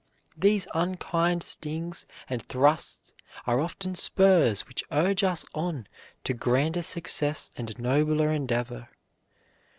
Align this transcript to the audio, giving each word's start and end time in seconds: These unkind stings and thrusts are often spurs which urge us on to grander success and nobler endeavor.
These 0.35 0.67
unkind 0.73 1.43
stings 1.43 2.07
and 2.27 2.41
thrusts 2.41 3.13
are 3.45 3.59
often 3.59 3.93
spurs 3.93 4.61
which 4.67 4.83
urge 4.91 5.23
us 5.23 5.45
on 5.53 5.85
to 6.23 6.33
grander 6.33 6.81
success 6.81 7.51
and 7.55 7.77
nobler 7.77 8.31
endeavor. 8.31 8.89